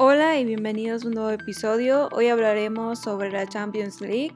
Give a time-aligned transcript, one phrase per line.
[0.00, 2.08] Hola y bienvenidos a un nuevo episodio.
[2.12, 4.34] Hoy hablaremos sobre la Champions League.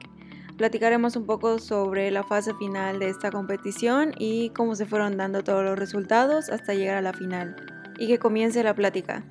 [0.57, 5.41] Platicaremos un poco sobre la fase final de esta competición y cómo se fueron dando
[5.41, 7.55] todos los resultados hasta llegar a la final.
[7.97, 9.23] Y que comience la plática.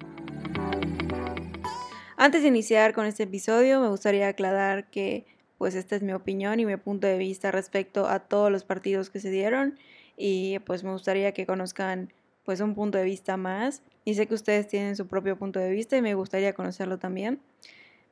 [2.16, 5.26] Antes de iniciar con este episodio, me gustaría aclarar que
[5.58, 9.10] pues esta es mi opinión y mi punto de vista respecto a todos los partidos
[9.10, 9.78] que se dieron
[10.16, 12.10] y pues me gustaría que conozcan
[12.44, 13.82] pues un punto de vista más.
[14.04, 17.40] Y sé que ustedes tienen su propio punto de vista y me gustaría conocerlo también.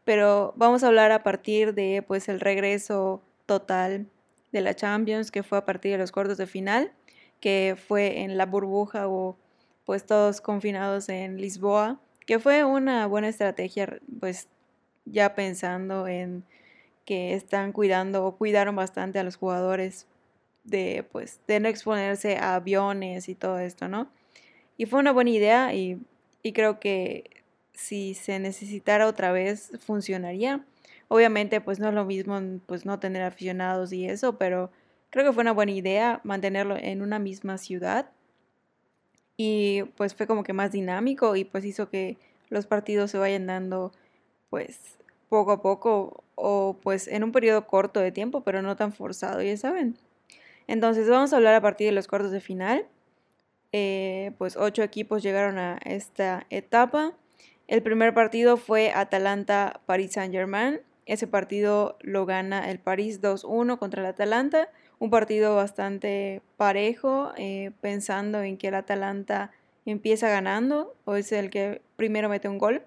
[0.04, 4.06] Pero vamos a hablar a partir de pues el regreso total
[4.52, 6.92] de la Champions, que fue a partir de los cuartos de final,
[7.40, 9.36] que fue en la burbuja o
[9.84, 14.48] pues todos confinados en Lisboa, que fue una buena estrategia pues
[15.04, 16.44] ya pensando en
[17.04, 20.06] que están cuidando o cuidaron bastante a los jugadores
[20.64, 24.08] de pues de no exponerse a aviones y todo esto, ¿no?
[24.80, 26.00] Y fue una buena idea y,
[26.54, 27.42] creo que
[27.74, 30.64] si se necesitara otra vez funcionaría.
[31.08, 34.70] Obviamente pues no es lo mismo pues no tener aficionados y eso, pero
[35.10, 38.10] creo que fue una buena idea mantenerlo en una misma ciudad.
[39.36, 42.16] Y pues fue como que más dinámico y pues hizo que
[42.48, 43.92] los partidos se vayan dando
[44.48, 44.96] pues
[45.28, 49.42] poco a poco o pues en un periodo corto de tiempo, pero no tan forzado,
[49.42, 49.98] ya saben.
[50.68, 52.86] Entonces vamos a hablar a partir de los cuartos de final.
[53.72, 57.12] Eh, pues ocho equipos llegaron a esta etapa.
[57.68, 60.80] El primer partido fue Atalanta-Paris Saint-Germain.
[61.06, 64.68] Ese partido lo gana el París 2-1 contra el Atalanta.
[64.98, 69.52] Un partido bastante parejo, eh, pensando en que el Atalanta
[69.86, 72.82] empieza ganando o es el que primero mete un gol.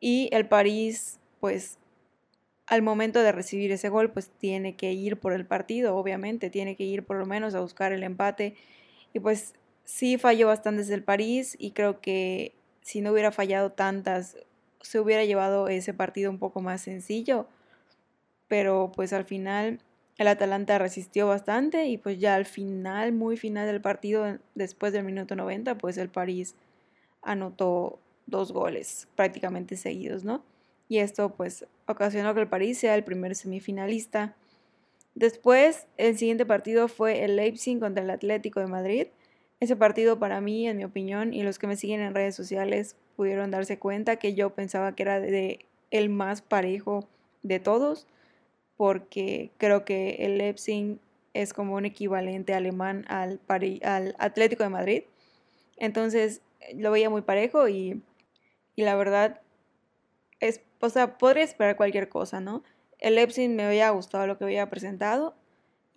[0.00, 1.78] Y el París, pues
[2.66, 6.76] al momento de recibir ese gol, pues tiene que ir por el partido, obviamente, tiene
[6.76, 8.54] que ir por lo menos a buscar el empate.
[9.14, 9.54] Y pues
[9.86, 14.36] sí falló bastante desde el París y creo que si no hubiera fallado tantas,
[14.82, 17.46] se hubiera llevado ese partido un poco más sencillo.
[18.48, 19.80] Pero pues al final
[20.18, 25.04] el Atalanta resistió bastante y pues ya al final, muy final del partido, después del
[25.04, 26.54] minuto 90, pues el París
[27.22, 30.44] anotó dos goles prácticamente seguidos, ¿no?
[30.88, 34.34] Y esto pues ocasionó que el París sea el primer semifinalista.
[35.14, 39.06] Después, el siguiente partido fue el Leipzig contra el Atlético de Madrid.
[39.58, 42.96] Ese partido para mí, en mi opinión, y los que me siguen en redes sociales
[43.16, 47.08] pudieron darse cuenta que yo pensaba que era de, el más parejo
[47.42, 48.06] de todos,
[48.76, 50.98] porque creo que el Leipzig
[51.32, 53.40] es como un equivalente alemán al,
[53.82, 55.02] al Atlético de Madrid.
[55.78, 56.42] Entonces
[56.74, 58.02] lo veía muy parejo y,
[58.74, 59.40] y, la verdad
[60.40, 62.62] es, o sea, podría esperar cualquier cosa, ¿no?
[62.98, 65.34] El Leipzig me había gustado lo que había presentado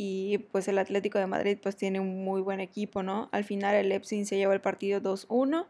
[0.01, 3.27] y pues el Atlético de Madrid pues tiene un muy buen equipo, ¿no?
[3.33, 5.65] Al final el Leipzig se lleva el partido 2-1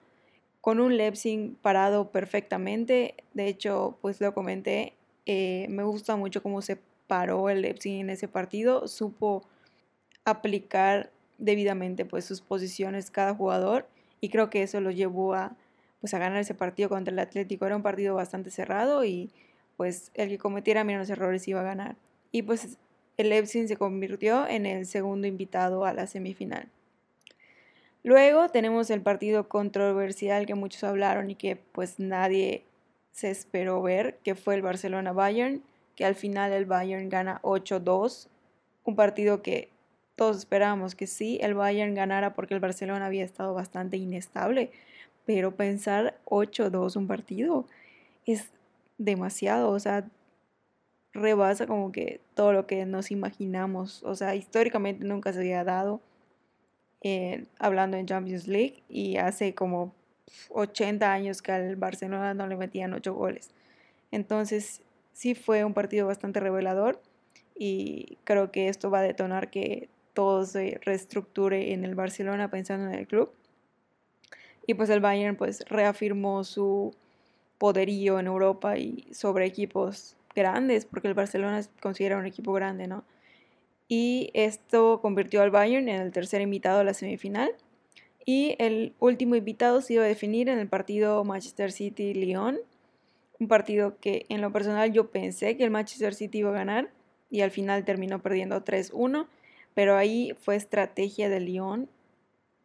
[0.61, 4.93] con un Leipzig parado perfectamente, de hecho pues lo comenté,
[5.25, 9.41] eh, me gusta mucho cómo se paró el Leipzig en ese partido, supo
[10.25, 13.87] aplicar debidamente pues sus posiciones cada jugador
[14.21, 15.55] y creo que eso lo llevó a
[16.01, 19.31] pues a ganar ese partido contra el Atlético, era un partido bastante cerrado y
[19.75, 21.95] pues el que cometiera menos errores iba a ganar.
[22.31, 22.77] Y pues
[23.19, 26.69] el Leipzig se convirtió en el segundo invitado a la semifinal.
[28.01, 32.63] Luego tenemos el partido controversial que muchos hablaron y que pues nadie
[33.11, 35.61] se esperó ver, que fue el Barcelona-Bayern,
[35.97, 38.29] que al final el Bayern gana 8-2,
[38.85, 39.67] un partido que
[40.15, 44.71] todos esperábamos que sí, el Bayern ganara porque el Barcelona había estado bastante inestable,
[45.25, 47.65] pero pensar 8-2 un partido
[48.25, 48.49] es
[48.97, 50.07] demasiado, o sea,
[51.13, 54.03] rebasa como que todo lo que nos imaginamos.
[54.03, 56.01] O sea, históricamente nunca se había dado
[57.01, 59.93] eh, hablando en Champions League y hace como
[60.49, 63.51] 80 años que al Barcelona no le metían 8 goles.
[64.11, 64.81] Entonces
[65.13, 67.01] sí fue un partido bastante revelador
[67.57, 72.87] y creo que esto va a detonar que todo se reestructure en el Barcelona pensando
[72.87, 73.31] en el club.
[74.65, 76.93] Y pues el Bayern pues reafirmó su
[77.57, 82.87] poderío en Europa y sobre equipos grandes, porque el Barcelona se considera un equipo grande,
[82.87, 83.03] ¿no?
[83.87, 87.51] Y esto convirtió al Bayern en el tercer invitado a la semifinal.
[88.25, 92.59] Y el último invitado se iba a definir en el partido Manchester City-Lyon.
[93.39, 96.91] Un partido que en lo personal yo pensé que el Manchester City iba a ganar
[97.31, 99.27] y al final terminó perdiendo 3-1.
[99.73, 101.89] Pero ahí fue estrategia de Lyon,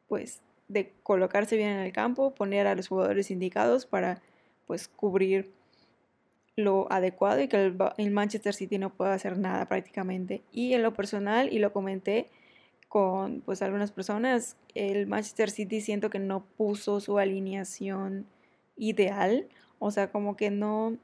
[0.08, 4.20] pues de colocarse bien en el campo, poner a los jugadores indicados para
[4.66, 5.52] pues cubrir
[6.56, 10.42] lo adecuado y que el, Manchester City no pueda hacer nada prácticamente.
[10.52, 12.30] Y en lo personal, y lo comenté
[12.88, 18.26] con pues algunas personas, el Manchester City siento que no puso su alineación
[18.76, 19.48] ideal,
[19.80, 20.96] o sea, como que no,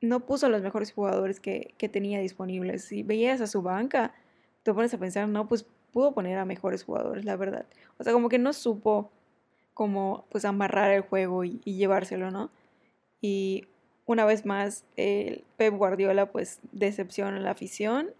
[0.00, 2.84] no puso los mejores jugadores que, que tenía disponibles.
[2.84, 4.14] Si veías a su banca,
[4.62, 7.66] te pones a pensar, no, pues pudo poner a mejores jugadores, la verdad.
[7.98, 9.10] O sea, como que no supo
[9.74, 12.50] cómo pues amarrar el juego y, y llevárselo, ¿no?
[13.20, 13.66] Y
[14.06, 18.10] una vez más, el Pep Guardiola pues decepciona a la afición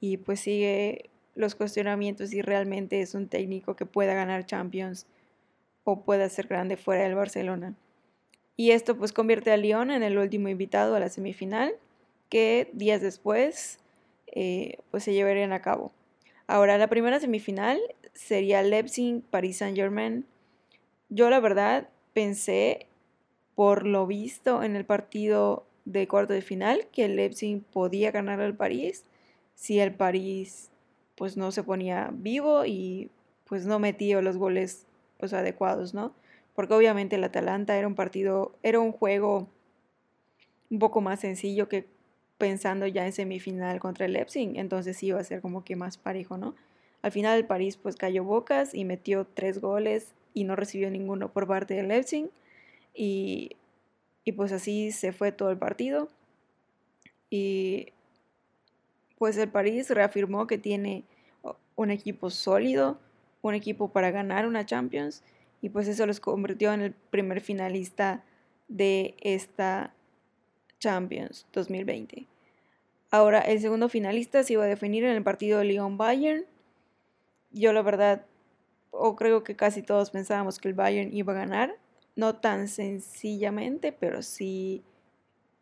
[0.00, 5.06] y pues sigue los cuestionamientos si realmente es un técnico que pueda ganar Champions
[5.84, 7.74] o pueda ser grande fuera del Barcelona.
[8.56, 11.74] Y esto pues convierte a Lyon en el último invitado a la semifinal
[12.28, 13.80] que días después
[14.26, 15.92] eh, pues se llevarían a cabo.
[16.46, 17.80] Ahora la primera semifinal
[18.12, 20.24] sería Leipzig-Paris Saint-Germain.
[21.08, 22.86] Yo la verdad pensé
[23.62, 28.40] por lo visto en el partido de cuarto de final que el Leipzig podía ganar
[28.40, 29.04] al París
[29.54, 30.72] si el París
[31.14, 33.08] pues no se ponía vivo y
[33.44, 36.12] pues no metía los goles pues adecuados, ¿no?
[36.56, 39.46] Porque obviamente el Atalanta era un partido, era un juego
[40.68, 41.86] un poco más sencillo que
[42.38, 46.36] pensando ya en semifinal contra el Leipzig, entonces iba a ser como que más parejo,
[46.36, 46.56] ¿no?
[47.00, 51.32] Al final el París pues cayó bocas y metió tres goles y no recibió ninguno
[51.32, 52.28] por parte del Leipzig
[52.94, 53.56] y,
[54.24, 56.08] y pues así se fue todo el partido
[57.30, 57.88] y
[59.18, 61.04] pues el París reafirmó que tiene
[61.76, 62.98] un equipo sólido,
[63.40, 65.22] un equipo para ganar una Champions
[65.62, 68.24] y pues eso los convirtió en el primer finalista
[68.68, 69.94] de esta
[70.78, 72.26] Champions 2020.
[73.10, 76.44] Ahora, el segundo finalista se iba a definir en el partido de Lyon-Bayern.
[77.50, 78.26] Yo la verdad,
[78.90, 81.76] o creo que casi todos pensábamos que el Bayern iba a ganar.
[82.16, 84.82] No tan sencillamente, pero sí,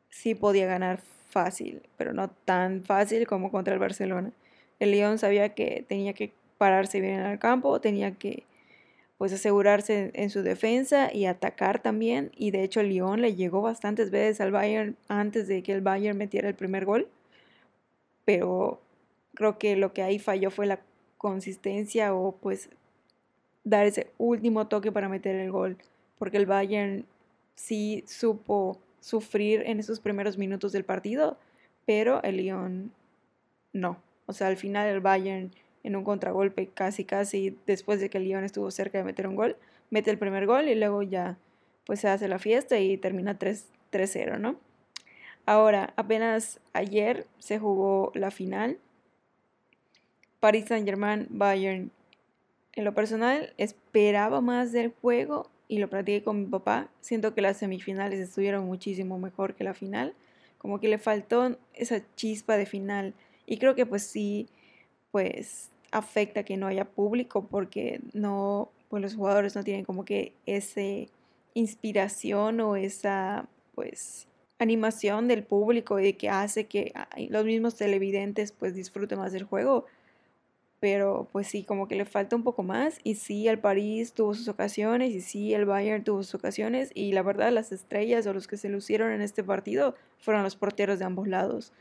[0.09, 1.01] sí podía ganar
[1.31, 4.33] fácil, pero no tan fácil como contra el Barcelona.
[4.81, 8.45] El Lyon sabía que tenía que pararse bien en el campo, tenía que
[9.21, 12.33] pues asegurarse en, su defensa y atacar también.
[12.37, 15.83] Y de hecho el Lyon le llegó bastantes veces al Bayern antes de que el
[15.83, 17.07] Bayern metiera el primer gol.
[18.25, 18.81] Pero
[19.35, 20.81] creo que lo que ahí falló fue la
[21.19, 22.71] consistencia o pues
[23.63, 25.77] dar ese último toque para meter el gol.
[26.21, 27.07] Porque el Bayern
[27.55, 31.39] sí supo sufrir en esos primeros minutos del partido,
[31.87, 32.93] pero el Lyon
[33.73, 33.97] no.
[34.27, 35.51] O sea, al final el Bayern
[35.83, 39.35] en un contragolpe casi casi después de que el Lyon estuvo cerca de meter un
[39.35, 39.57] gol,
[39.89, 41.39] mete el primer gol y luego ya
[41.87, 44.57] pues se hace la fiesta y termina 3-0, ¿no?
[45.47, 48.77] Ahora, apenas ayer se jugó la final.
[50.39, 51.91] Paris Saint-Germain, Bayern.
[52.75, 56.89] En lo personal, esperaba más del juego y lo platiqué con mi papá.
[57.01, 60.15] Siento que las semifinales estuvieron muchísimo mejor que la final.
[60.59, 63.15] Como que le faltó esa chispa de final.
[63.47, 64.49] Y creo que pues sí,
[65.13, 70.33] pues afecta que no haya público porque no, pues los jugadores no tienen como que
[70.45, 70.81] esa
[71.55, 73.47] inspiración o esa
[73.77, 74.27] pues
[74.59, 76.93] animación del público y que hace que
[77.29, 79.87] los mismos televidentes pues disfruten más del juego.
[80.81, 82.99] Pero pues sí, como que le falta un poco más.
[83.05, 86.91] Y sí, el París tuvo sus ocasiones y sí, el Bayern tuvo sus ocasiones.
[86.95, 90.57] Y la verdad, las estrellas o los que se lucieron en este partido fueron los
[90.57, 91.73] porteros de ambos lados.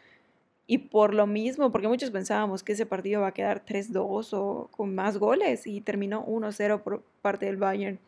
[0.68, 4.70] Y por lo mismo, porque muchos pensábamos que ese partido va a quedar 3-2 o
[4.70, 8.00] con más goles y terminó 1-0 por parte del Bayern,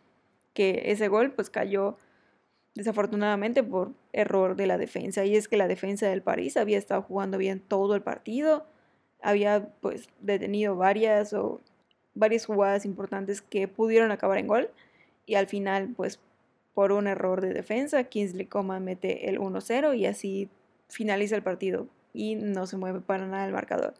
[0.53, 1.97] que ese gol pues cayó
[2.75, 5.25] desafortunadamente por error de la defensa.
[5.25, 8.67] Y es que la defensa del París había estado jugando bien todo el partido,
[9.21, 11.61] había pues detenido varias o
[12.13, 14.69] varias jugadas importantes que pudieron acabar en gol
[15.25, 16.19] y al final pues
[16.73, 20.49] por un error de defensa Kingsley Coman mete el 1-0 y así
[20.89, 23.93] finaliza el partido y no se mueve para nada el marcador.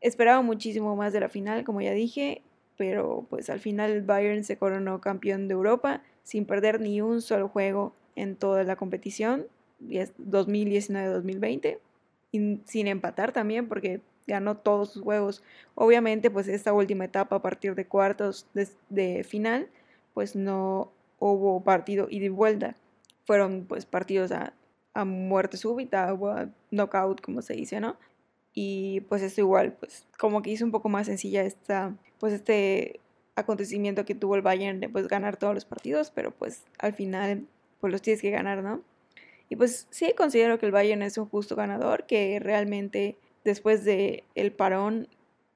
[0.00, 2.42] Esperaba muchísimo más de la final, como ya dije,
[2.76, 7.20] pero pues al final el Bayern se coronó campeón de Europa sin perder ni un
[7.20, 9.46] solo juego en toda la competición
[9.82, 11.78] 2019-2020
[12.32, 15.42] y sin empatar también porque ganó todos sus juegos.
[15.74, 18.46] Obviamente pues esta última etapa a partir de cuartos
[18.88, 19.68] de, final
[20.14, 22.76] pues no hubo partido y de vuelta.
[23.26, 24.54] Fueron pues partidos a
[24.94, 27.96] a muerte súbita o a knockout, como se dice, ¿no?
[28.52, 33.00] Y pues esto igual, pues como que hizo un poco más sencilla esta, pues este
[33.36, 37.46] acontecimiento que tuvo el Bayern de pues ganar todos los partidos, pero pues al final
[37.80, 38.82] pues los tienes que ganar, ¿no?
[39.48, 44.24] Y pues sí considero que el Bayern es un justo ganador, que realmente después de
[44.34, 45.08] el parón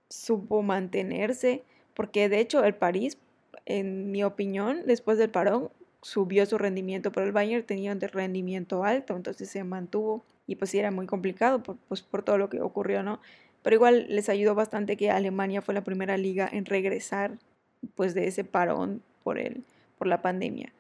[0.08, 1.62] supo mantenerse,
[1.94, 3.18] porque de hecho el París,
[3.66, 5.70] en mi opinión, después del parón
[6.02, 10.70] subió su rendimiento, pero el Bayern tenía un rendimiento alto, entonces se mantuvo y pues
[10.70, 13.20] sí era muy complicado por, pues, por todo lo que ocurrió, ¿no?
[13.62, 17.38] Pero igual les ayudó bastante que Alemania fue la primera liga en regresar
[17.94, 19.64] pues de ese parón por, el,
[19.96, 20.72] por la pandemia.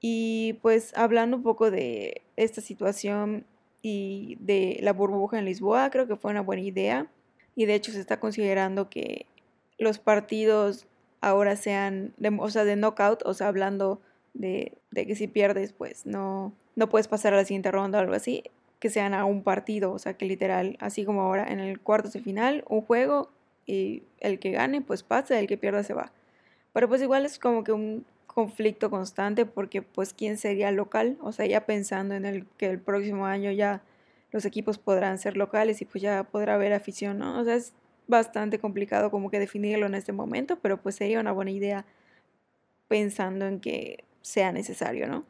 [0.00, 3.46] Y pues hablando un poco de esta situación
[3.84, 7.06] y de la burbuja en Lisboa, creo que fue una buena idea.
[7.54, 9.26] Y de hecho se está considerando que
[9.76, 10.86] los partidos
[11.20, 14.00] ahora sean, de, o sea, de knockout, o sea, hablando
[14.32, 18.00] de, de, que si pierdes, pues no, no puedes pasar a la siguiente ronda o
[18.00, 18.42] algo así,
[18.78, 22.08] que sean a un partido, o sea, que literal, así como ahora en el cuarto
[22.08, 23.28] de final, un juego
[23.66, 26.10] y el que gane, pues pasa, el que pierda se va.
[26.72, 31.32] Pero pues igual es como que un conflicto constante porque pues quién sería local, o
[31.32, 33.82] sea, ya pensando en el que el próximo año ya
[34.32, 37.38] los equipos podrán ser locales y pues ya podrá haber afición, ¿no?
[37.38, 37.72] O sea, es
[38.08, 41.86] bastante complicado como que definirlo en este momento, pero pues sería una buena idea
[42.88, 45.24] pensando en que sea necesario, ¿no?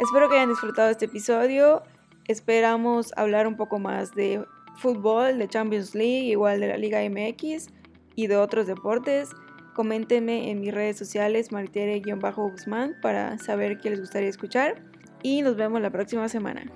[0.00, 1.82] Espero que hayan disfrutado este episodio.
[2.26, 4.44] Esperamos hablar un poco más de
[4.76, 7.68] fútbol, de Champions League, igual de la Liga MX
[8.16, 9.30] y de otros deportes.
[9.78, 14.82] Coméntenme en mis redes sociales maritere-guzmán para saber qué les gustaría escuchar
[15.22, 16.68] y nos vemos la próxima semana.